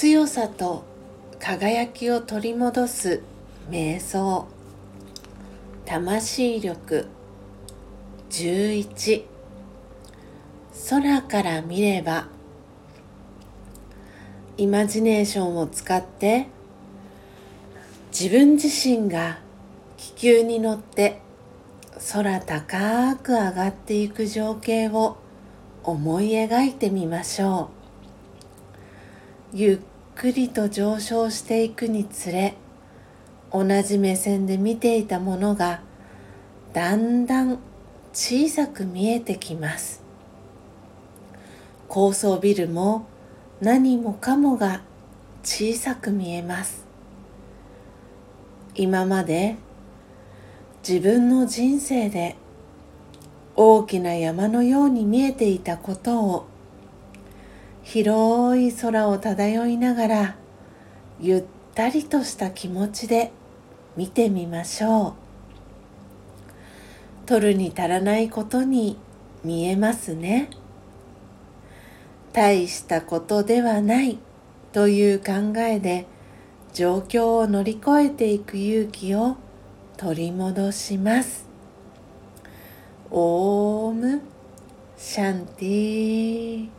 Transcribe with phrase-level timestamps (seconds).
[0.00, 0.84] 強さと
[1.40, 3.20] 輝きを取り戻す
[3.68, 4.46] 瞑想。
[5.84, 7.08] 魂力。
[8.30, 9.24] 11
[10.88, 12.28] 空から見れば。
[14.56, 16.46] イマジネーションを使って。
[18.16, 19.40] 自分自身が
[19.96, 21.20] 気球に乗って。
[22.12, 25.16] 空高く上がっていく情景を
[25.82, 27.77] 思い描いてみましょう。
[29.54, 29.78] ゆっ
[30.14, 32.54] くりと上昇していくにつれ
[33.50, 35.80] 同じ目線で見ていたものが
[36.74, 37.58] だんだん
[38.12, 40.02] 小さく見えてきます。
[41.88, 43.06] 高層ビルも
[43.62, 44.82] 何もかもが
[45.42, 46.84] 小さく見えます。
[48.74, 49.56] 今まで
[50.86, 52.36] 自分の人生で
[53.56, 56.47] 大きな山のように見えていたことを
[57.88, 60.36] 広い空を漂いながら
[61.22, 61.44] ゆっ
[61.74, 63.32] たりとした気持ちで
[63.96, 65.14] 見てみましょ
[67.24, 67.26] う。
[67.26, 68.98] 取るに足らないことに
[69.42, 70.50] 見えますね。
[72.34, 74.18] 大したことではない
[74.74, 76.06] という考えで
[76.74, 79.38] 状況を乗り越えていく勇気を
[79.96, 81.48] 取り戻します。
[83.10, 84.20] オーム
[84.98, 86.77] シャンティー。